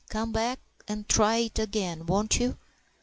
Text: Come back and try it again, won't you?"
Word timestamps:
Come 0.09 0.31
back 0.31 0.59
and 0.87 1.07
try 1.07 1.35
it 1.35 1.59
again, 1.59 2.07
won't 2.07 2.39
you?" 2.39 2.57